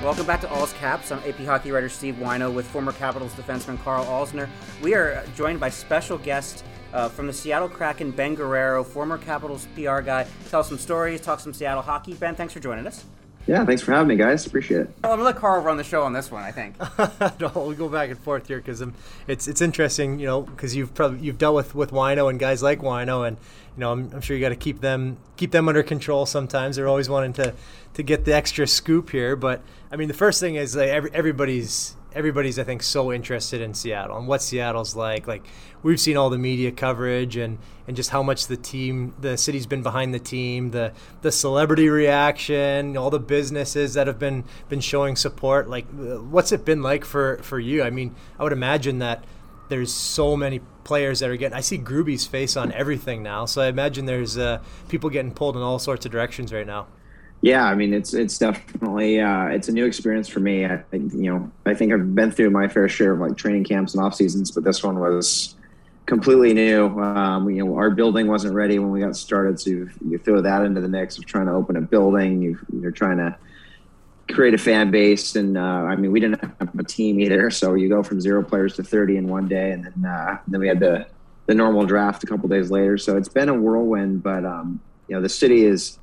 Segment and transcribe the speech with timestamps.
[0.00, 1.10] Welcome back to All's Caps.
[1.10, 4.48] I'm AP hockey writer Steve Whyno with former Capitals defenseman Karl Alzner.
[4.80, 9.66] We are joined by special guest uh, from the Seattle Kraken, Ben Guerrero, former Capitals
[9.74, 10.24] PR guy.
[10.50, 12.14] Tell some stories, talk some Seattle hockey.
[12.14, 13.04] Ben, thanks for joining us.
[13.48, 14.46] Yeah, thanks for having me, guys.
[14.46, 14.90] Appreciate it.
[15.02, 16.44] I'm gonna let Carl run the show on this one.
[16.44, 16.76] I think.
[17.40, 18.84] no, we go back and forth here because
[19.26, 22.62] it's it's interesting, you know, because you've probably you've dealt with with Whyno and guys
[22.62, 23.38] like Whyno, and
[23.74, 26.26] you know, I'm, I'm sure you got to keep them keep them under control.
[26.26, 27.54] Sometimes they're always wanting to
[27.94, 31.10] to get the extra scoop here, but I mean, the first thing is like every,
[31.14, 35.28] everybody's everybody's I think so interested in Seattle and what Seattle's like.
[35.28, 35.46] Like
[35.82, 39.66] we've seen all the media coverage and and just how much the team, the city's
[39.66, 44.80] been behind the team, the the celebrity reaction, all the businesses that have been been
[44.80, 45.70] showing support.
[45.70, 47.82] Like, uh, what's it been like for for you?
[47.82, 49.24] I mean, I would imagine that
[49.68, 51.56] there's so many players that are getting.
[51.56, 55.56] I see Gruby's face on everything now, so I imagine there's uh, people getting pulled
[55.56, 56.88] in all sorts of directions right now.
[57.40, 60.64] Yeah, I mean it's it's definitely uh, it's a new experience for me.
[60.66, 63.94] I, you know I think I've been through my fair share of like training camps
[63.94, 65.54] and off seasons, but this one was
[66.08, 66.86] completely new.
[66.98, 70.64] Um, you know, our building wasn't ready when we got started, so you, throw that
[70.64, 72.42] into the mix of trying to open a building.
[72.42, 73.36] You, you're trying to
[74.32, 77.74] create a fan base, and uh, I mean, we didn't have a team either, so
[77.74, 80.66] you go from zero players to 30 in one day, and then uh, then we
[80.66, 81.06] had the
[81.46, 82.98] the normal draft a couple days later.
[82.98, 85.98] So it's been a whirlwind, but um, you know, the city is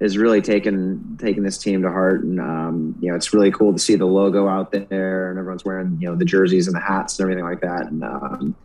[0.00, 3.72] is really taken taking this team to heart, and um, you know, it's really cool
[3.72, 6.80] to see the logo out there, and everyone's wearing you know the jerseys and the
[6.80, 8.56] hats and everything like that, and um,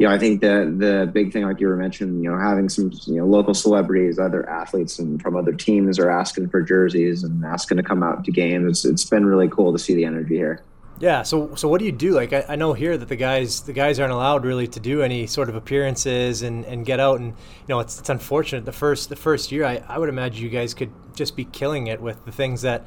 [0.00, 2.70] you know, I think the the big thing, like you were mentioning, you know, having
[2.70, 7.22] some you know local celebrities, other athletes, and from other teams are asking for jerseys
[7.22, 8.66] and asking to come out to games.
[8.66, 10.62] It's, it's been really cool to see the energy here.
[11.00, 11.22] Yeah.
[11.22, 12.12] So so what do you do?
[12.12, 15.02] Like I, I know here that the guys the guys aren't allowed really to do
[15.02, 18.72] any sort of appearances and, and get out and you know it's, it's unfortunate the
[18.72, 22.02] first the first year I, I would imagine you guys could just be killing it
[22.02, 22.84] with the things that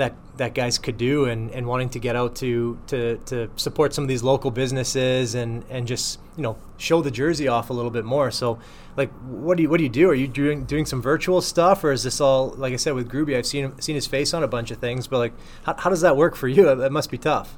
[0.00, 3.92] that that guys could do and, and wanting to get out to, to to support
[3.92, 7.72] some of these local businesses and, and just you know show the jersey off a
[7.72, 8.30] little bit more.
[8.30, 8.58] So
[8.96, 10.08] like what do you what do you do?
[10.08, 13.10] Are you doing doing some virtual stuff or is this all like I said with
[13.10, 13.36] Gruby?
[13.36, 15.32] I've seen seen his face on a bunch of things, but like
[15.64, 16.74] how, how does that work for you?
[16.74, 17.56] That must be tough.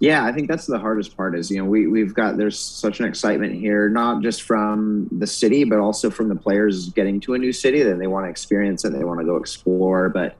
[0.00, 3.00] Yeah, I think that's the hardest part is, you know, we, we've got, there's such
[3.00, 7.34] an excitement here, not just from the city, but also from the players getting to
[7.34, 10.08] a new city that they want to experience and they want to go explore.
[10.08, 10.38] But,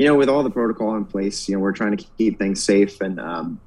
[0.00, 2.64] you know, with all the protocol in place, you know, we're trying to keep things
[2.64, 3.02] safe.
[3.02, 3.60] And um,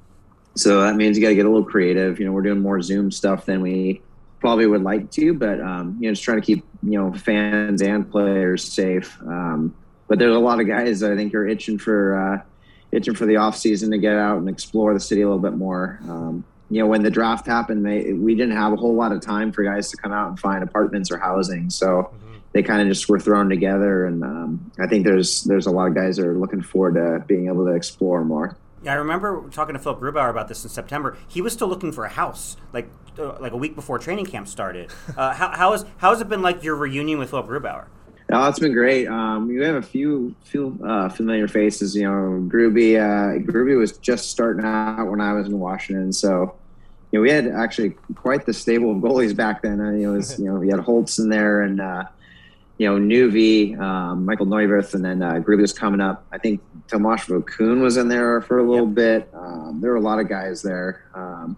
[0.56, 2.18] so that means you got to get a little creative.
[2.18, 4.02] You know, we're doing more Zoom stuff than we
[4.40, 7.82] probably would like to, but, um, you know, just trying to keep, you know, fans
[7.82, 9.16] and players safe.
[9.22, 9.76] Um,
[10.08, 12.42] but there's a lot of guys that I think are itching for, uh,
[12.90, 15.54] itching for the off season to get out and explore the city a little bit
[15.54, 16.00] more.
[16.08, 19.20] Um, you know, when the draft happened, they, we didn't have a whole lot of
[19.20, 21.70] time for guys to come out and find apartments or housing.
[21.70, 22.33] So mm-hmm.
[22.54, 24.06] They kind of just were thrown together.
[24.06, 27.24] And um, I think there's there's a lot of guys that are looking forward to
[27.26, 28.56] being able to explore more.
[28.82, 31.16] Yeah, I remember talking to Philipp Grubauer about this in September.
[31.26, 32.88] He was still looking for a house, like
[33.18, 34.90] uh, like a week before training camp started.
[35.16, 37.86] Uh, how, how, is, how has it been like your reunion with Philipp Grubauer?
[38.32, 39.06] Oh, it's been great.
[39.06, 41.94] Um, we have a few few uh, familiar faces.
[41.94, 42.96] You know, Gruby.
[42.96, 46.56] Uh, Gruby was just starting out when I was in Washington, so
[47.12, 49.80] you know we had actually quite the stable of goalies back then.
[49.80, 52.04] Uh, you know, was, you know we had Holtz in there and uh,
[52.78, 56.26] you know Nuvi, um, Michal Neuvirth, and then uh, Gruby was coming up.
[56.32, 58.94] I think Tomas Vokoun was in there for a little yep.
[58.94, 59.30] bit.
[59.34, 61.56] Um, there were a lot of guys there, um,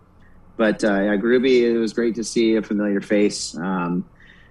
[0.57, 1.63] but uh, yeah, Gruby.
[1.63, 3.57] It was great to see a familiar face.
[3.57, 4.05] Um,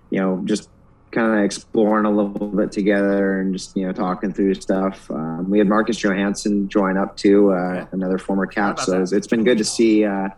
[0.09, 0.69] you know, just
[1.11, 5.09] kind of exploring a little bit together and just you know talking through stuff.
[5.11, 7.87] Um, we had Marcus Johansson join up too, uh, yeah.
[7.91, 8.79] another former cap.
[8.79, 10.03] So it's, it's been good to see.
[10.03, 10.29] Uh,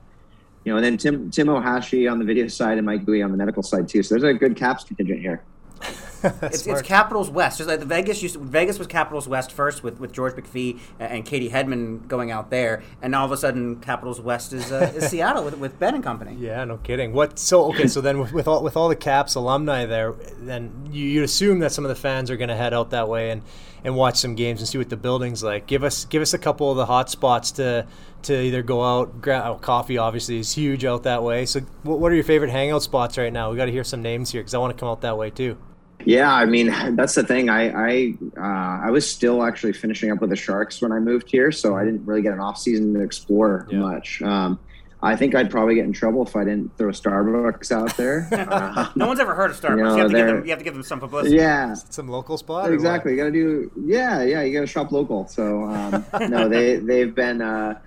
[0.63, 3.31] you know, and then Tim Tim Ohashi on the video side and Mike Bowie on
[3.31, 4.03] the medical side too.
[4.03, 5.41] So there's a good caps contingent here.
[6.42, 7.58] it's, it's Capitals West.
[7.58, 10.80] Just like the Vegas used to, Vegas was Capitals West first with, with George McPhee
[11.00, 14.92] and, Katie Hedman going out there, and all of a sudden Capitals West is, uh,
[14.96, 16.36] is Seattle with, with Ben and company.
[16.40, 17.14] Yeah, no kidding.
[17.14, 17.38] What?
[17.38, 21.06] So okay, so then with, with all with all the Caps alumni there, then you,
[21.06, 23.42] you'd assume that some of the fans are going to head out that way and,
[23.84, 25.68] and watch some games and see what the building's like.
[25.68, 27.88] Give us give us a couple of the hot spots to
[28.24, 29.22] to either go out.
[29.22, 31.46] Grab oh, coffee, obviously, is huge out that way.
[31.46, 33.50] So, what, what are your favorite hangout spots right now?
[33.52, 35.30] We got to hear some names here because I want to come out that way
[35.30, 35.58] too.
[36.05, 37.49] Yeah, I mean that's the thing.
[37.49, 41.29] I I uh, I was still actually finishing up with the Sharks when I moved
[41.29, 43.79] here, so I didn't really get an off season to explore yeah.
[43.79, 44.21] much.
[44.21, 44.59] Um,
[45.01, 48.27] I think I'd probably get in trouble if I didn't throw Starbucks out there.
[48.31, 49.77] Uh, no one's ever heard of Starbucks.
[49.77, 51.35] You, know, you, have them, you, have to give them some publicity.
[51.35, 52.73] Yeah, some local spot.
[52.73, 53.11] Exactly.
[53.11, 53.71] You got to do.
[53.85, 54.41] Yeah, yeah.
[54.41, 55.27] You got to shop local.
[55.27, 57.41] So um, no, they they've been.
[57.41, 57.79] Uh,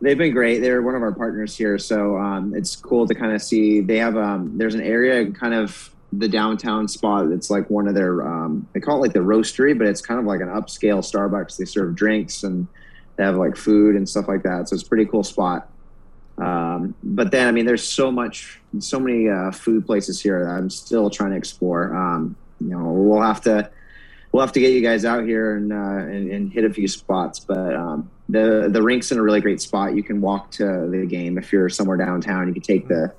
[0.00, 0.60] they've been great.
[0.60, 3.80] They're one of our partners here, so um, it's cool to kind of see.
[3.80, 7.26] They have um, there's an area kind of the downtown spot.
[7.30, 10.18] It's like one of their um, they call it like the roastery, but it's kind
[10.18, 11.56] of like an upscale Starbucks.
[11.56, 12.66] They serve drinks and
[13.16, 14.68] they have like food and stuff like that.
[14.68, 15.68] So it's a pretty cool spot.
[16.38, 20.50] Um, but then I mean, there's so much, so many uh, food places here that
[20.50, 21.94] I'm still trying to explore.
[21.94, 23.70] Um, you know, we'll have to
[24.32, 26.86] we'll have to get you guys out here and uh, and, and, hit a few
[26.88, 27.40] spots.
[27.40, 29.94] But um, the the rink's in a really great spot.
[29.94, 32.46] You can walk to the game if you're somewhere downtown.
[32.46, 33.12] You can take the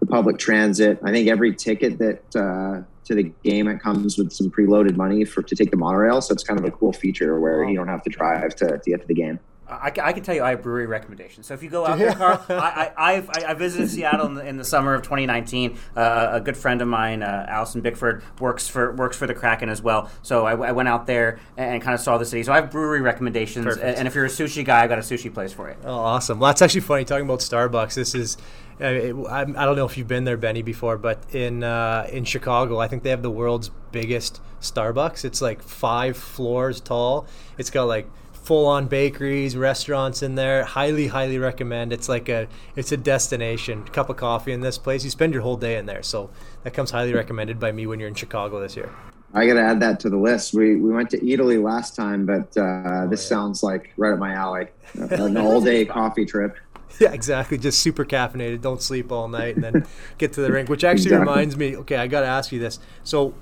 [0.00, 0.98] the public transit.
[1.04, 5.24] I think every ticket that uh, to the game it comes with some preloaded money
[5.24, 6.20] for to take the monorail.
[6.20, 8.90] So it's kind of a cool feature where you don't have to drive to, to
[8.90, 9.38] get to the game.
[9.70, 11.46] I, I, can tell you I have brewery recommendations.
[11.46, 14.46] So if you go out there, Carl, I, I, I've, I, visited Seattle in the,
[14.46, 15.78] in the, summer of 2019.
[15.96, 19.68] Uh, a good friend of mine, uh, Allison Bickford, works for works for the Kraken
[19.68, 20.10] as well.
[20.22, 22.42] So I, I went out there and, and, kind of saw the city.
[22.42, 23.66] So I have brewery recommendations.
[23.66, 25.76] And, and, if you're a sushi guy, I've got a sushi place for you.
[25.84, 26.40] Oh, awesome!
[26.40, 27.94] Well, that's actually funny talking about Starbucks.
[27.94, 28.36] This is.
[28.80, 32.78] I, I don't know if you've been there, Benny, before, but in uh, in Chicago,
[32.78, 35.24] I think they have the world's biggest Starbucks.
[35.24, 37.26] It's like five floors tall.
[37.58, 40.64] It's got like full on bakeries, restaurants in there.
[40.64, 41.92] Highly, highly recommend.
[41.92, 43.84] It's like a it's a destination.
[43.84, 45.04] Cup of coffee in this place.
[45.04, 46.02] You spend your whole day in there.
[46.02, 46.30] So
[46.64, 48.90] that comes highly recommended by me when you're in Chicago this year.
[49.32, 50.54] I got to add that to the list.
[50.54, 53.36] We we went to Italy last time, but uh, oh, this yeah.
[53.36, 54.68] sounds like right up my alley.
[54.94, 56.56] An all day coffee trip.
[57.00, 57.56] Yeah, exactly.
[57.56, 58.60] Just super caffeinated.
[58.60, 59.86] Don't sleep all night, and then
[60.18, 60.68] get to the rink.
[60.68, 61.28] Which actually exactly.
[61.28, 61.76] reminds me.
[61.78, 62.78] Okay, I got to ask you this.
[63.04, 63.34] So,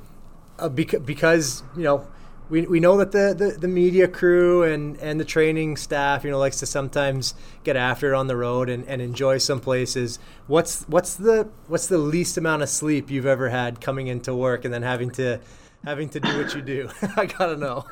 [0.59, 2.07] uh, beca- because you know
[2.51, 6.31] we, we know that the, the, the, media crew and, and the training staff, you
[6.31, 10.19] know, likes to sometimes get after it on the road and, and enjoy some places.
[10.47, 14.65] What's what's the what's the least amount of sleep you've ever had coming into work
[14.65, 15.41] and then having to
[15.85, 16.89] having to do what you do?
[17.17, 17.85] I gotta know.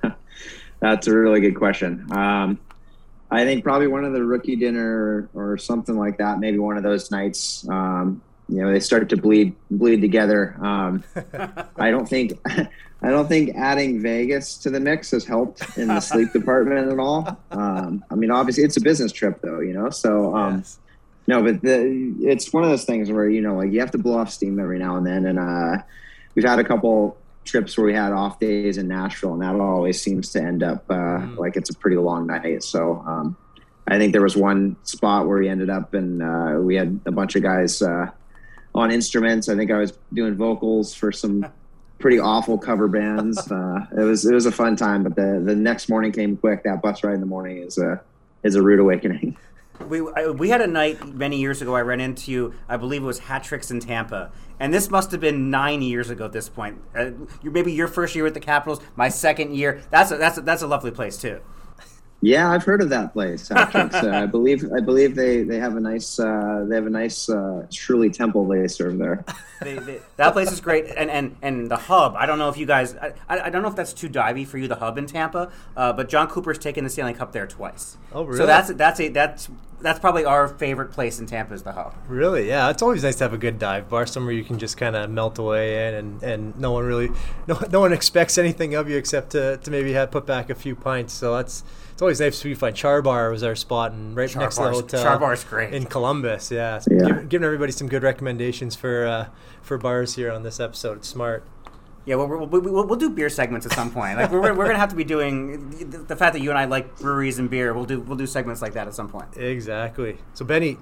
[0.80, 2.06] That's a really good question.
[2.12, 2.60] Um,
[3.30, 6.40] I think probably one of the rookie dinner or, something like that.
[6.40, 7.68] Maybe one of those nights.
[7.68, 10.56] Um, you know, they started to bleed bleed together.
[10.64, 11.04] Um,
[11.76, 12.38] I don't think
[13.02, 16.98] I don't think adding Vegas to the mix has helped in the sleep department at
[16.98, 17.38] all.
[17.50, 19.90] Um, I mean, obviously, it's a business trip, though, you know.
[19.90, 20.78] So, um, yes.
[21.28, 23.98] no, but the, it's one of those things where you know, like you have to
[23.98, 25.26] blow off steam every now and then.
[25.26, 25.82] And uh,
[26.34, 27.16] we've had a couple
[27.48, 30.84] trips where we had off days in Nashville, and that always seems to end up
[30.90, 31.36] uh, mm.
[31.36, 32.62] like it's a pretty long night.
[32.62, 33.36] So, um,
[33.88, 37.10] I think there was one spot where we ended up, and uh, we had a
[37.10, 38.10] bunch of guys uh,
[38.74, 39.48] on instruments.
[39.48, 41.46] I think I was doing vocals for some
[41.98, 43.50] pretty awful cover bands.
[43.50, 46.64] Uh, it was it was a fun time, but the the next morning came quick.
[46.64, 48.00] That bus ride in the morning is a
[48.42, 49.36] is a rude awakening.
[49.86, 51.74] We I, we had a night many years ago.
[51.74, 52.54] I ran into you.
[52.68, 56.10] I believe it was Hat Tricks in Tampa, and this must have been nine years
[56.10, 56.80] ago at this point.
[56.96, 57.10] Uh,
[57.42, 59.82] maybe your first year with the Capitals, my second year.
[59.90, 61.40] That's a, that's a, that's a lovely place too.
[62.20, 63.48] Yeah, I've heard of that place.
[63.52, 67.28] uh, I believe I believe they, they have a nice uh, they have a nice
[67.28, 69.24] uh, Shirley Temple they serve there.
[69.60, 72.14] They, they, that place is great, and, and and the hub.
[72.14, 72.94] I don't know if you guys.
[72.94, 74.68] I, I don't know if that's too divey for you.
[74.68, 77.96] The hub in Tampa, uh, but Jon Cooper's taken the Stanley Cup there twice.
[78.12, 78.36] Oh, really?
[78.38, 79.48] So that's that's a that's
[79.80, 81.94] that's probably our favorite place in Tampa is the hub.
[82.08, 82.48] Really?
[82.48, 84.96] Yeah, it's always nice to have a good dive bar somewhere you can just kind
[84.96, 87.10] of melt away in, and, and no one really
[87.46, 90.54] no, no one expects anything of you except to, to maybe have put back a
[90.54, 91.12] few pints.
[91.12, 94.42] So that's it's always nice to find Char Bar was our spot and right Char
[94.42, 95.02] next to the hotel.
[95.02, 96.50] Char Bar's great in Columbus.
[96.50, 96.98] Yeah, so yeah.
[97.06, 99.28] Giving, giving, everybody some good recommendations for uh,
[99.62, 100.98] for bars here on this episode.
[100.98, 101.44] It's smart.
[102.08, 104.16] Yeah, well, we'll, we'll, we'll, do beer segments at some point.
[104.16, 106.64] Like we're, we're gonna have to be doing the, the fact that you and I
[106.64, 107.74] like breweries and beer.
[107.74, 109.36] We'll do we'll do segments like that at some point.
[109.36, 110.16] Exactly.
[110.32, 110.78] So Benny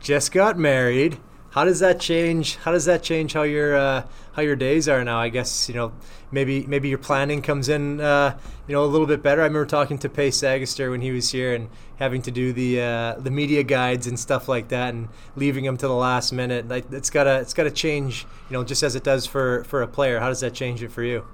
[0.00, 1.18] just got married.
[1.54, 2.56] How does that change?
[2.56, 5.20] How does that change how your uh, how your days are now?
[5.20, 5.92] I guess you know
[6.32, 9.40] maybe maybe your planning comes in uh, you know a little bit better.
[9.40, 11.68] I remember talking to Pace Sagaster when he was here and
[12.00, 15.76] having to do the uh, the media guides and stuff like that, and leaving them
[15.76, 16.66] to the last minute.
[16.66, 18.26] Like it's gotta it's gotta change.
[18.50, 20.18] You know, just as it does for for a player.
[20.18, 21.24] How does that change it for you?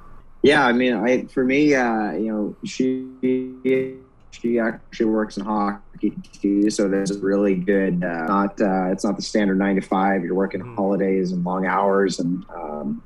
[0.42, 3.08] Yeah, I mean, I for me, uh, you know, she
[4.30, 8.02] she actually works in hockey too, so there's a really good.
[8.04, 10.24] Uh, not uh, it's not the standard nine to five.
[10.24, 10.74] You're working mm.
[10.74, 13.02] holidays and long hours, and um,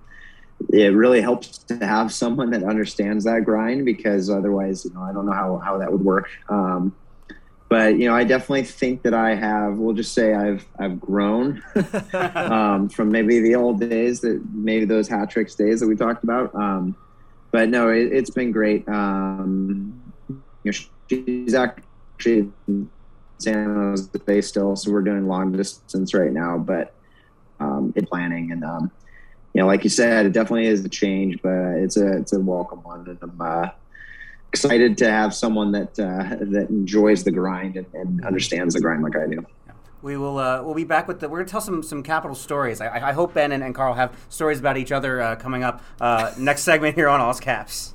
[0.73, 5.13] it really helps to have someone that understands that grind because otherwise, you know, I
[5.13, 6.29] don't know how how that would work.
[6.49, 6.95] Um,
[7.69, 9.79] but you know, I definitely think that I have.
[9.79, 11.63] We'll just say I've I've grown
[12.13, 16.23] um, from maybe the old days that maybe those hat tricks days that we talked
[16.23, 16.55] about.
[16.55, 16.97] Um,
[17.51, 18.89] but no, it, has been great.
[18.89, 22.91] Um, you know, she's actually in
[23.39, 26.59] San Jose still, so we're doing long distance right now.
[26.59, 26.95] But
[27.61, 28.91] um, in planning and um,
[29.55, 32.41] you know, like you said, it definitely is a change, but it's a it's a
[32.41, 33.69] welcome one, and I'm uh,
[34.53, 39.03] excited to have someone that uh, that enjoys the grind and, and, understands the grind
[39.03, 39.47] like I do.
[40.03, 42.81] We will uh, we'll be back with the we're gonna tell some some capital stories.
[42.81, 45.83] I, I hope Ben and, and Carl have stories about each other uh, coming up
[46.01, 47.95] uh, next segment here on All's Caps.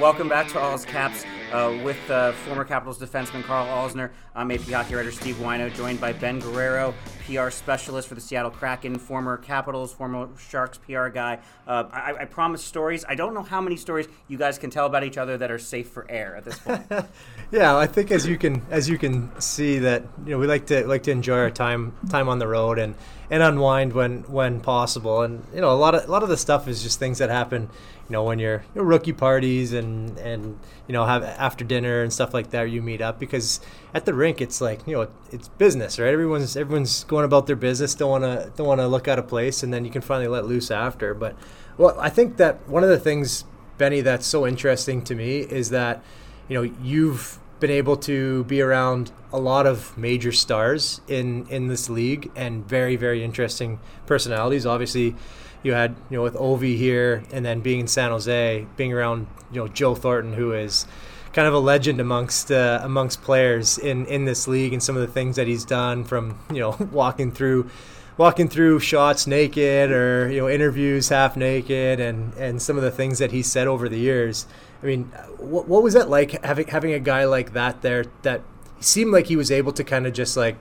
[0.00, 4.10] Welcome back to All's Caps uh, with uh, former Capitals defenseman Karl Alzner.
[4.34, 6.94] I'm AP hockey writer Steve Whyno, joined by Ben Guerrero,
[7.26, 11.40] PR specialist for the Seattle Kraken, former Capitals, former Sharks PR guy.
[11.66, 13.04] Uh, I, I promise stories.
[13.08, 15.58] I don't know how many stories you guys can tell about each other that are
[15.58, 16.82] safe for air at this point.
[17.50, 20.66] yeah, I think as you can as you can see that you know we like
[20.66, 22.94] to like to enjoy our time time on the road and
[23.30, 25.22] and unwind when when possible.
[25.22, 27.30] And you know a lot of a lot of the stuff is just things that
[27.30, 27.68] happen
[28.10, 32.12] you know when you're, you're rookie parties and and you know have after dinner and
[32.12, 33.60] stuff like that you meet up because
[33.94, 36.12] at the rink it's like you know it's business right?
[36.12, 39.26] Everyone's everyone's going about their business don't want to don't want to look out of
[39.26, 41.14] place and then you can finally let loose after.
[41.14, 41.36] But
[41.78, 43.44] well I think that one of the things
[43.78, 46.02] Benny that's so interesting to me is that
[46.48, 51.68] you know you've been able to be around a lot of major stars in in
[51.68, 54.66] this league and very very interesting personalities.
[54.66, 55.16] Obviously
[55.62, 59.26] you had you know with Ovi here, and then being in San Jose, being around
[59.52, 60.86] you know Joe Thornton, who is
[61.32, 65.02] kind of a legend amongst uh, amongst players in in this league, and some of
[65.02, 67.70] the things that he's done from you know walking through
[68.16, 72.90] walking through shots naked or you know interviews half naked and and some of the
[72.90, 74.46] things that he said over the years.
[74.82, 75.04] I mean
[75.38, 78.42] what, what was that like having having a guy like that there that
[78.80, 80.56] seemed like he was able to kind of just like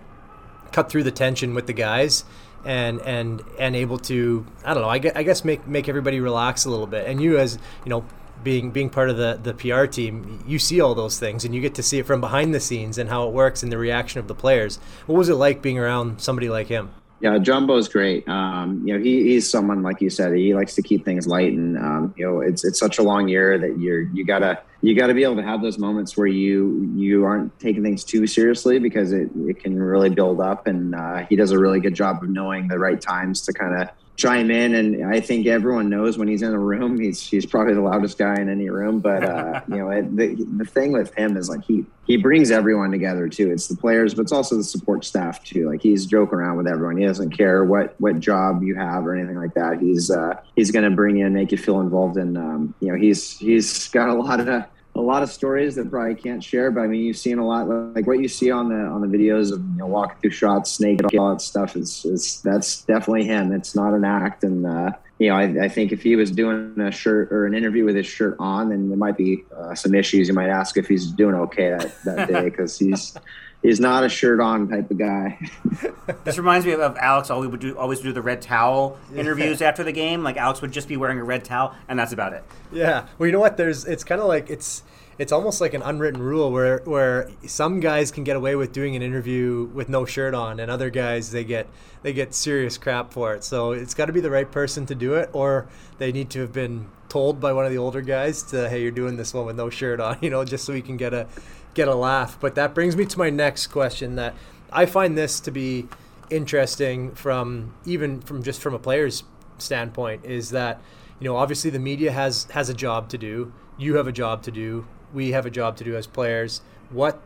[0.72, 2.24] cut through the tension with the guys
[2.66, 6.20] and and and able to I don't know I guess, I guess make make everybody
[6.20, 7.08] relax a little bit.
[7.08, 8.06] And you as you know
[8.44, 11.62] being being part of the the PR team you see all those things and you
[11.62, 14.20] get to see it from behind the scenes and how it works and the reaction
[14.20, 16.90] of the players what was it like being around somebody like him
[17.22, 18.28] yeah, Jumbo's great.
[18.30, 20.34] Um, you know, he, he's someone like you said.
[20.34, 23.28] He likes to keep things light, and um, you know, it's it's such a long
[23.28, 26.92] year that you're you gotta you gotta be able to have those moments where you
[26.96, 30.68] you aren't taking things too seriously because it it can really build up.
[30.68, 33.82] And uh, he does a really good job of knowing the right times to kind
[33.82, 34.76] of chime in.
[34.76, 38.18] And I think everyone knows when he's in a room, he's he's probably the loudest
[38.18, 39.00] guy in any room.
[39.00, 42.52] But uh, you know, it, the the thing with him is like he he brings
[42.52, 43.52] everyone together too.
[43.52, 45.70] It's the players, but it's also the support staff too.
[45.70, 46.98] Like he's joking around with everyone.
[46.98, 49.80] He doesn't care what what job you have or anything like that.
[49.80, 52.18] He's uh, he's going to bring you and make you feel involved.
[52.18, 54.66] And um, you know, he's he's got a lot of
[55.00, 57.70] a lot of stories that probably can't share, but I mean, you've seen a lot
[57.96, 60.72] like what you see on the on the videos of you know walking through shots,
[60.72, 63.54] snake, all that stuff is is that's definitely him.
[63.54, 66.78] It's not an act, and uh, you know, I, I, think if he was doing
[66.80, 69.96] a shirt or an interview with his shirt on, then there might be uh, some
[69.96, 70.28] issues.
[70.28, 73.16] You might ask if he's doing okay that that day because he's
[73.62, 75.40] he's not a shirt on type of guy.
[76.24, 77.30] this reminds me of, of Alex.
[77.30, 80.24] Always would do always do the red towel interviews after the game.
[80.24, 82.44] Like Alex would just be wearing a red towel, and that's about it.
[82.72, 83.08] Yeah.
[83.18, 83.58] Well, you know what?
[83.58, 83.86] There's.
[83.86, 84.84] It's kind of like it's.
[85.18, 88.96] It's almost like an unwritten rule where where some guys can get away with doing
[88.96, 91.68] an interview with no shirt on, and other guys they get
[92.04, 93.44] they get serious crap for it.
[93.44, 96.40] So it's got to be the right person to do it, or they need to
[96.40, 99.46] have been told by one of the older guys to, hey, you're doing this one
[99.46, 101.28] with no shirt on, you know, just so we can get a
[101.74, 102.38] get a laugh.
[102.40, 104.36] But that brings me to my next question that
[104.72, 105.88] I find this to be
[106.30, 109.24] interesting from even from just from a player's
[109.58, 110.80] standpoint is that
[111.20, 114.44] you know obviously the media has has a job to do you have a job
[114.44, 116.62] to do we have a job to do as players
[116.92, 117.20] what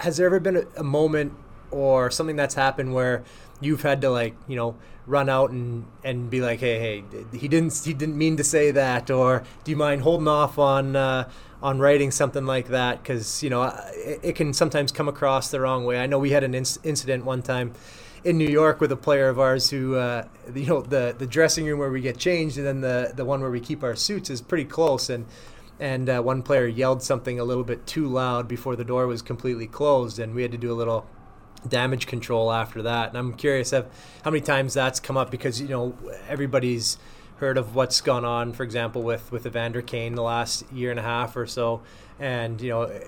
[0.00, 1.32] has there ever been a, a moment
[1.70, 3.22] or something that's happened where
[3.60, 7.04] you've had to like you know run out and and be like hey hey
[7.36, 10.94] he didn't he didn't mean to say that or do you mind holding off on
[10.94, 11.28] uh,
[11.62, 13.02] on writing something like that?
[13.02, 15.98] Because you know it, it, can sometimes come across the wrong way.
[15.98, 17.72] I know we had an inc- incident one time
[18.24, 21.66] in New York with a player of ours who, uh, you know, the the dressing
[21.66, 24.30] room where we get changed and then the the one where we keep our suits
[24.30, 25.26] is pretty close, and
[25.80, 29.22] and uh, one player yelled something a little bit too loud before the door was
[29.22, 31.06] completely closed, and we had to do a little
[31.68, 33.10] damage control after that.
[33.10, 33.86] And I'm curious of
[34.24, 35.94] how many times that's come up because you know
[36.28, 36.98] everybody's
[37.36, 40.98] heard of what's gone on, for example, with with Evander Kane the last year and
[40.98, 41.82] a half or so,
[42.18, 43.00] and you know.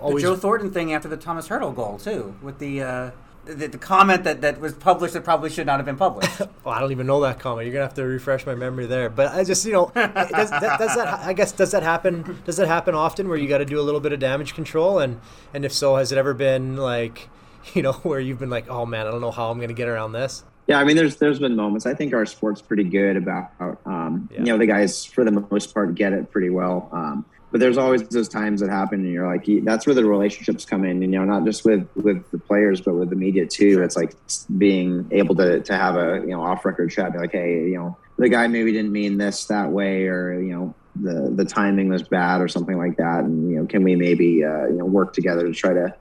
[0.00, 3.10] Always the Joe Thornton thing after the Tomas Hertl goal too, with the uh,
[3.44, 6.40] the, the, comment that, that was published that probably should not have been published.
[6.64, 7.66] well, I don't even know that comment.
[7.66, 9.10] You're gonna have to refresh my memory there.
[9.10, 11.20] But I just, you know, does, that, does that?
[11.20, 12.38] I guess does that happen?
[12.44, 14.98] Does that happen often where you got to do a little bit of damage control?
[14.98, 15.20] And
[15.52, 17.28] and if so, has it ever been like,
[17.74, 19.88] you know, where you've been like, oh man, I don't know how I'm gonna get
[19.88, 20.44] around this?
[20.66, 21.86] Yeah, I mean, there's there's been moments.
[21.86, 23.50] I think our sport's pretty good about,
[23.84, 24.38] um, yeah.
[24.38, 26.88] you know, the guys for the most part get it pretty well.
[26.92, 30.64] Um, but there's always those times that happen and you're like that's where the relationships
[30.64, 33.80] come in you know not just with with the players but with the media too
[33.80, 34.16] it's like
[34.58, 37.76] being able to to have a you know off record chat be like hey you
[37.76, 41.88] know the guy maybe didn't mean this that way or you know the the timing
[41.88, 44.84] was bad or something like that and you know can we maybe uh, you know
[44.84, 45.94] work together to try to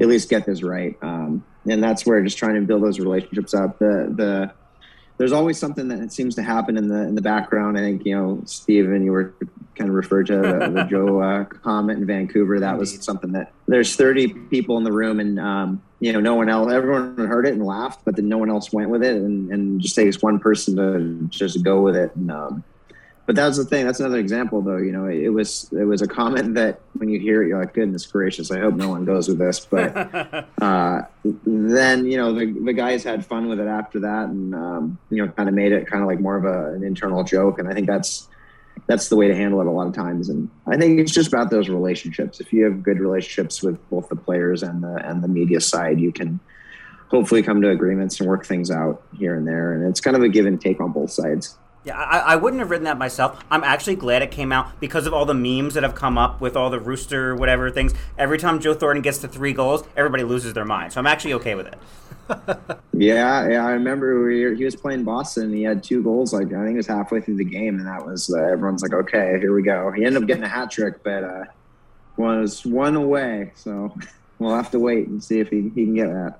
[0.00, 3.54] at least get this right um, and that's where just trying to build those relationships
[3.54, 4.52] up the the
[5.18, 7.76] there's always something that seems to happen in the in the background.
[7.76, 9.34] I think you know, Steven, you were
[9.74, 12.60] kind of referred to the, the Joe uh, comment in Vancouver.
[12.60, 16.36] That was something that there's 30 people in the room, and um, you know, no
[16.36, 16.72] one else.
[16.72, 19.80] Everyone heard it and laughed, but then no one else went with it, and, and
[19.80, 22.14] just takes one person to just go with it.
[22.14, 22.64] And um,
[23.28, 23.84] but that's the thing.
[23.84, 24.78] That's another example, though.
[24.78, 27.60] You know, it, it, was it was a comment that when you hear it, you're
[27.60, 28.50] like, "Goodness gracious!
[28.50, 29.94] I hope no one goes with this." But
[30.62, 31.02] uh,
[31.44, 35.22] then you know the the guys had fun with it after that, and um, you
[35.22, 37.58] know, kind of made it kind of like more of a, an internal joke.
[37.58, 38.28] And I think that's
[38.86, 40.30] that's the way to handle it a lot of times.
[40.30, 42.40] And I think it's just about those relationships.
[42.40, 46.00] If you have good relationships with both the players and the and the media side,
[46.00, 46.40] you can
[47.08, 49.74] hopefully come to agreements and work things out here and there.
[49.74, 51.58] And it's kind of a give and take on both sides.
[51.88, 53.42] Yeah, I, I wouldn't have written that myself.
[53.50, 56.38] I'm actually glad it came out because of all the memes that have come up
[56.38, 57.94] with all the rooster whatever things.
[58.18, 60.92] Every time Joe Thornton gets to three goals, everybody loses their mind.
[60.92, 61.78] So I'm actually okay with it.
[62.92, 65.44] yeah, yeah, I remember we he was playing Boston.
[65.44, 66.34] And he had two goals.
[66.34, 68.92] Like I think it was halfway through the game, and that was uh, everyone's like,
[68.92, 69.90] okay, here we go.
[69.90, 71.44] He ended up getting a hat trick, but uh,
[72.18, 73.52] was one away.
[73.54, 73.96] So
[74.38, 76.38] we'll have to wait and see if he, he can get that.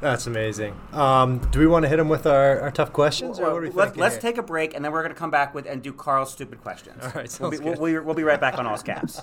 [0.00, 0.78] That's amazing.
[0.92, 3.40] Um, do we want to hit him with our, our tough questions?
[3.40, 5.82] Well, let's, let's take a break, and then we're going to come back with and
[5.82, 7.02] do Carl's stupid questions.
[7.02, 9.22] All right, we'll be, we'll, we'll be right back on All's Caps.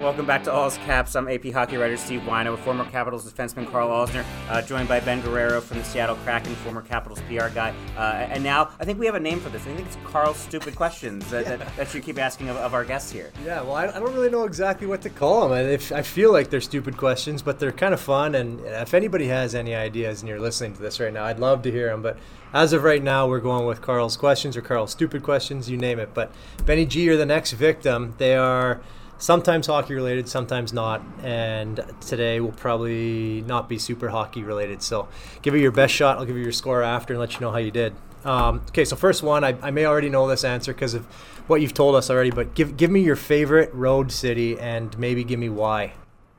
[0.00, 1.16] Welcome back to All's Caps.
[1.16, 5.00] I'm AP hockey writer Steve Whyno with former Capitals defenseman Karl Alzner, uh, joined by
[5.00, 7.74] Ben Guerrero from the Seattle Kraken, former Capitals PR guy.
[7.96, 9.62] Uh, and now I think we have a name for this.
[9.62, 11.56] I think it's Carl's Stupid Questions that, yeah.
[11.56, 13.32] that, that, you keep asking of, of, our guests here.
[13.44, 15.52] Yeah, well, I, I, don't really know exactly what to call them.
[15.68, 18.36] I, I feel like they're stupid questions, but they're kind of fun.
[18.36, 21.62] And if anybody has any ideas and you're listening to this right now, I'd love
[21.62, 22.02] to hear them.
[22.02, 22.18] But
[22.52, 25.98] as of right now, we're going with Carl's questions or Carl's stupid questions, you name
[25.98, 26.14] it.
[26.14, 26.30] But
[26.64, 28.14] Benny G you're the next victim.
[28.18, 28.80] They are
[29.18, 31.02] sometimes hockey related, sometimes not.
[31.22, 34.82] And today will probably not be super hockey related.
[34.82, 35.08] So
[35.42, 36.18] give it your best shot.
[36.18, 37.94] I'll give you your score after and let you know how you did.
[38.24, 41.04] Um, okay, so first one, I, I may already know this answer because of
[41.46, 45.24] what you've told us already, but give give me your favorite road city and maybe
[45.24, 45.92] give me why.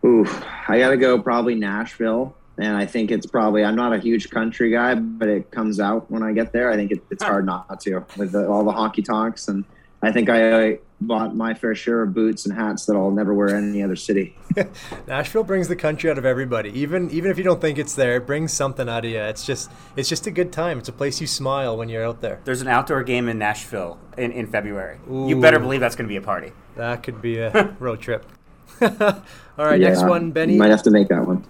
[0.05, 2.35] Oof, I got to go probably Nashville.
[2.57, 6.11] And I think it's probably, I'm not a huge country guy, but it comes out
[6.11, 6.69] when I get there.
[6.69, 9.47] I think it, it's hard not to with the, all the honky tonks.
[9.47, 9.63] And
[10.01, 13.33] I think I, I bought my fair share of boots and hats that I'll never
[13.33, 14.35] wear in any other city.
[15.07, 16.69] Nashville brings the country out of everybody.
[16.77, 19.19] Even even if you don't think it's there, it brings something out of you.
[19.19, 20.79] It's just it's just a good time.
[20.79, 22.41] It's a place you smile when you're out there.
[22.43, 24.99] There's an outdoor game in Nashville in, in February.
[25.09, 26.51] You better believe that's going to be a party.
[26.75, 28.25] That could be a road trip.
[28.81, 29.21] All
[29.57, 30.57] right, next one, Benny.
[30.57, 31.45] Might have to make that one.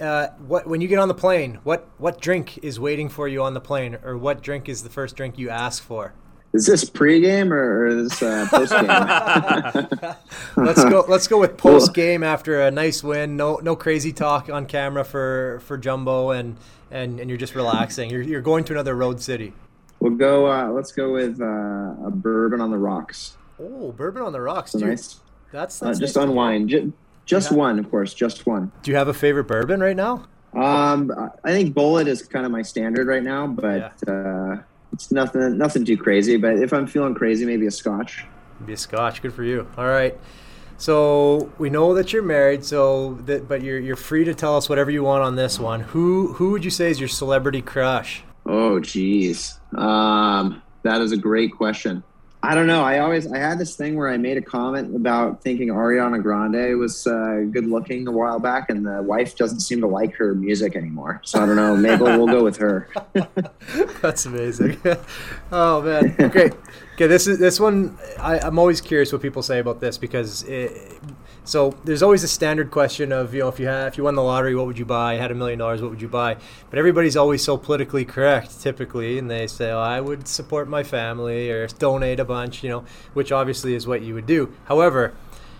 [0.00, 3.42] Uh, what when you get on the plane, what what drink is waiting for you
[3.42, 6.12] on the plane, or what drink is the first drink you ask for?
[6.54, 10.16] Is this pregame or, is this uh, postgame?
[10.56, 11.04] Let's go.
[11.08, 13.36] Let's go with postgame after a nice win.
[13.36, 16.56] No no crazy talk on camera for for Jumbo, and
[16.90, 18.10] and, and you're just relaxing.
[18.10, 19.54] You're you're going to another road city.
[20.00, 20.46] we'll go.
[20.50, 21.44] Uh, let's go with uh,
[22.06, 23.36] a bourbon on the rocks.
[23.58, 24.72] Oh, bourbon on the rocks.
[24.72, 25.20] So nice.
[25.52, 26.24] That's, Uh, just nice.
[26.24, 26.68] unwind.
[26.70, 26.92] Ju-
[27.24, 27.58] just Yeah.
[27.58, 28.12] one, of course.
[28.14, 28.72] Just one.
[28.82, 30.24] Do you have a favorite bourbon right now?
[30.54, 31.10] Um,
[31.44, 34.56] I think Bulleit is kind of my standard right now, but uh,
[34.92, 36.36] it's nothing, nothing too crazy.
[36.36, 38.24] But if I'm feeling crazy, maybe a Scotch.
[38.64, 39.22] Be a Scotch.
[39.22, 39.66] Good for you.
[39.76, 40.18] All right.
[40.76, 42.64] So we know that you're married.
[42.64, 45.80] So that, but you're you're free to tell us whatever you want on this one.
[45.80, 48.24] Who who would you say is your celebrity crush?
[48.44, 49.60] Oh, geez.
[49.76, 52.02] Um, that is a great question.
[52.44, 52.82] I don't know.
[52.82, 56.76] I always I had this thing where I made a comment about thinking Ariana Grande
[56.76, 60.34] was uh, good looking a while back, and the wife doesn't seem to like her
[60.34, 61.20] music anymore.
[61.24, 61.76] So I don't know.
[61.76, 62.88] Maybe we'll go with her.
[64.02, 64.80] That's amazing.
[65.52, 66.16] oh man.
[66.18, 66.50] Okay.
[66.94, 67.06] Okay.
[67.06, 67.96] This is this one.
[68.18, 70.72] I, I'm always curious what people say about this because it,
[71.44, 74.14] so there's always a standard question of you know if you had if you won
[74.14, 76.36] the lottery what would you buy had a million dollars what would you buy
[76.70, 80.82] but everybody's always so politically correct typically and they say oh, I would support my
[80.82, 85.14] family or donate a bunch you know which obviously is what you would do however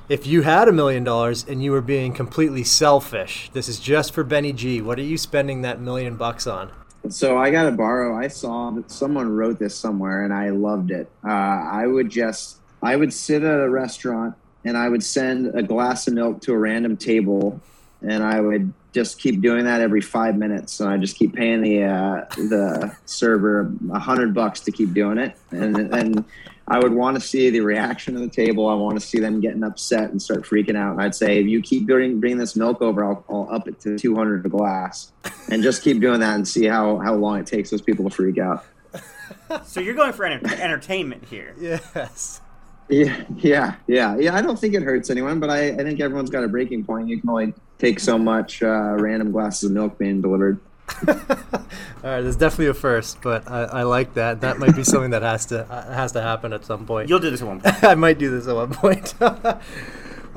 [0.08, 4.12] if you had a million dollars and you were being completely selfish this is just
[4.12, 6.70] for Benny G what are you spending that million bucks on
[7.08, 8.16] So I got to borrow.
[8.16, 11.10] I saw that someone wrote this somewhere, and I loved it.
[11.26, 15.62] Uh, I would just, I would sit at a restaurant, and I would send a
[15.62, 17.60] glass of milk to a random table,
[18.00, 20.80] and I would just keep doing that every five minutes.
[20.80, 25.18] and I just keep paying the uh, the server a hundred bucks to keep doing
[25.18, 26.24] it, and and
[26.68, 28.68] I would want to see the reaction of the table.
[28.68, 30.92] I want to see them getting upset and start freaking out.
[30.92, 33.80] And I'd say, if you keep bringing bringing this milk over, I'll, I'll up it
[33.80, 35.12] to two hundred a glass,
[35.50, 38.14] and just keep doing that and see how how long it takes those people to
[38.14, 38.64] freak out.
[39.64, 41.54] So you're going for enter- entertainment here.
[41.60, 42.40] yes
[42.88, 44.34] Yeah, yeah, yeah, yeah.
[44.34, 47.08] I don't think it hurts anyone, but I, I think everyone's got a breaking point.
[47.08, 50.60] You can only take so much uh, random glasses of milk being delivered.
[51.08, 51.14] All
[52.02, 54.40] right, there's definitely a first, but I, I like that.
[54.42, 57.08] That might be something that has to uh, has to happen at some point.
[57.08, 57.84] You'll do this at one point.
[57.84, 59.14] I might do this at one point.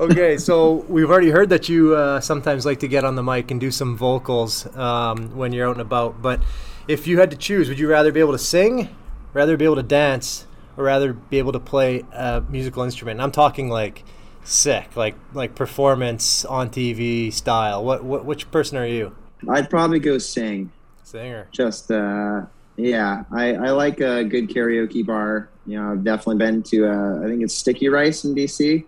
[0.00, 3.50] okay, so we've already heard that you uh, sometimes like to get on the mic
[3.50, 6.22] and do some vocals um, when you're out and about.
[6.22, 6.40] But
[6.88, 8.88] if you had to choose, would you rather be able to sing,
[9.34, 13.16] rather be able to dance, or rather be able to play a musical instrument?
[13.16, 14.04] And I'm talking like
[14.44, 17.84] sick, like like performance on TV style.
[17.84, 19.14] What, what which person are you?
[19.48, 20.70] I'd probably go sing.
[21.04, 21.48] Singer.
[21.52, 25.48] Just uh, yeah, I, I like a good karaoke bar.
[25.66, 26.88] You know, I've definitely been to.
[26.88, 28.84] Uh, I think it's Sticky Rice in DC.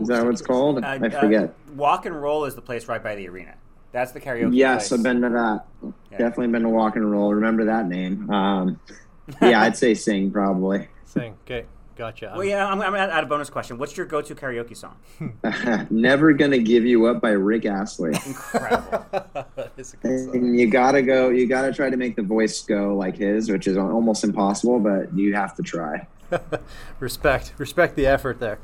[0.00, 0.84] Is that what it's called?
[0.84, 1.54] Uh, I uh, forget.
[1.74, 3.54] Wok and Roll is the place right by the arena.
[3.92, 4.54] That's the karaoke.
[4.54, 4.98] yes, place.
[4.98, 5.92] I've been to that.
[6.10, 7.32] Definitely been to Wok and Roll.
[7.34, 8.28] Remember that name?
[8.30, 8.80] Um,
[9.42, 10.88] yeah, I'd say sing probably.
[11.08, 11.36] Sing.
[11.44, 11.64] Okay,
[11.96, 12.32] gotcha.
[12.36, 13.78] Well, yeah, I'm, I'm gonna add a bonus question.
[13.78, 14.96] What's your go-to karaoke song?
[15.90, 18.14] Never gonna give you up by Rick Astley.
[18.26, 19.04] Incredible.
[20.02, 21.30] And you gotta go.
[21.30, 25.16] You gotta try to make the voice go like his, which is almost impossible, but
[25.16, 26.06] you have to try.
[27.00, 28.58] respect respect the effort there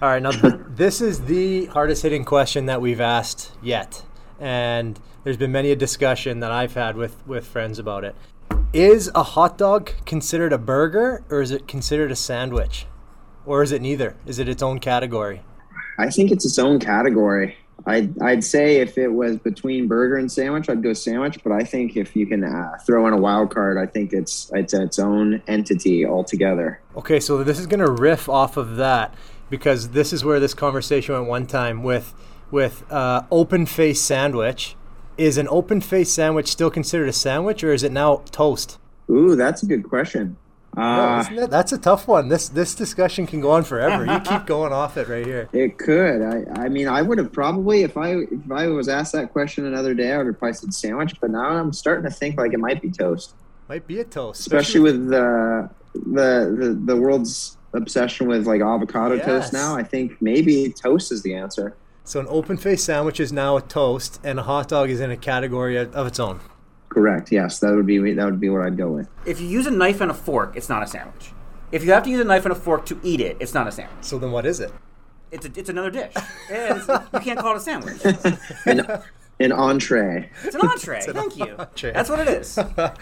[0.00, 4.04] all right now th- this is the hardest hitting question that we've asked yet
[4.38, 8.14] and there's been many a discussion that i've had with with friends about it
[8.74, 12.86] is a hot dog considered a burger or is it considered a sandwich
[13.46, 15.42] or is it neither is it its own category
[15.98, 17.56] I think it's its own category.
[17.86, 21.38] I'd, I'd say if it was between burger and sandwich, I'd go sandwich.
[21.42, 24.50] But I think if you can uh, throw in a wild card, I think it's
[24.54, 26.80] it's its own entity altogether.
[26.96, 29.14] Okay, so this is going to riff off of that
[29.50, 32.14] because this is where this conversation went one time with
[32.50, 34.76] with uh, open face sandwich.
[35.16, 38.78] Is an open face sandwich still considered a sandwich, or is it now toast?
[39.10, 40.36] Ooh, that's a good question.
[40.76, 41.50] No, Uh, it?
[41.50, 42.28] That's a tough one.
[42.28, 44.04] This this discussion can go on forever.
[44.04, 45.48] You keep going off it right here.
[45.52, 46.20] it could.
[46.20, 49.66] I, I mean, I would have probably if I if I was asked that question
[49.66, 51.14] another day, I would have probably said sandwich.
[51.20, 53.34] But now I'm starting to think like it might be toast.
[53.68, 59.14] Might be a toast, especially with the the the, the world's obsession with like avocado
[59.14, 59.26] Yes.
[59.26, 59.76] toast now.
[59.76, 61.76] I think maybe toast is the answer.
[62.04, 65.10] So an open face sandwich is now a toast, and a hot dog is in
[65.10, 66.40] a category of of its own.
[66.90, 67.32] Correct.
[67.32, 69.08] Yes, that would be that would be what I'd go with.
[69.26, 71.32] If you use a knife and a fork, it's not a sandwich.
[71.72, 73.66] If you have to use a knife and a fork to eat it, it's not
[73.66, 74.04] a sandwich.
[74.04, 74.72] So then what is it?
[75.32, 76.14] It's a, it's another dish.
[76.48, 78.00] It's- you can't call it a sandwich.
[78.66, 79.02] An,
[79.40, 80.30] an entree.
[80.44, 81.00] It's an entree.
[81.00, 81.56] Thank you.
[81.92, 82.56] That's what it is.
[82.78, 82.94] All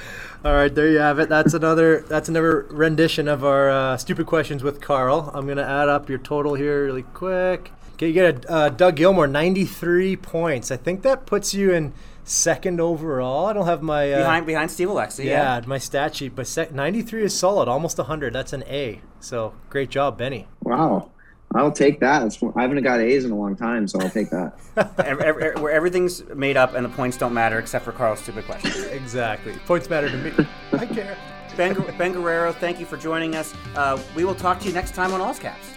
[0.44, 1.28] right, there you have it.
[1.28, 5.30] That's another that's another rendition of our uh, stupid questions with Carl.
[5.34, 7.70] I'm gonna add up your total here really quick.
[8.02, 10.72] Okay, you got a uh, Doug Gilmour, 93 points.
[10.72, 11.92] I think that puts you in
[12.24, 13.46] second overall.
[13.46, 15.24] I don't have my uh, behind behind Steve Alexi.
[15.24, 15.66] yeah, Yeah.
[15.66, 18.32] my stat sheet, but sec- 93 is solid, almost 100.
[18.32, 19.00] That's an A.
[19.20, 20.48] So great job, Benny.
[20.64, 21.12] Wow.
[21.54, 22.26] I'll take that.
[22.26, 24.54] It's, I haven't got A's in a long time, so I'll take that.
[24.98, 28.46] Ev- ev- where everything's made up and the points don't matter except for Carl's stupid
[28.46, 28.78] questions.
[28.90, 29.52] Exactly.
[29.66, 30.32] Points matter to me.
[30.72, 31.16] I care.
[31.56, 33.54] Ben, ben Guerrero, thank you for joining us.
[33.76, 35.76] Uh, we will talk to you next time on Allscaps.